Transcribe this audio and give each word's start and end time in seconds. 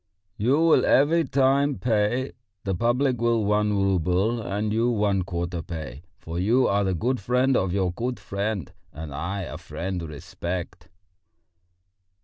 "You 0.35 0.57
will 0.59 0.83
every 0.83 1.25
time 1.25 1.77
pay; 1.77 2.31
the 2.63 2.73
public 2.73 3.21
will 3.21 3.45
one 3.45 3.73
rouble, 3.79 4.41
and 4.41 4.73
you 4.73 4.89
one 4.89 5.21
quarter 5.21 5.61
pay; 5.61 6.01
for 6.17 6.39
you 6.39 6.67
are 6.67 6.83
the 6.83 6.95
good 6.95 7.19
friend 7.19 7.55
of 7.55 7.71
your 7.71 7.91
good 7.91 8.19
friend; 8.19 8.73
and 8.91 9.13
I 9.13 9.41
a 9.43 9.59
friend 9.59 10.01
respect...." 10.01 10.89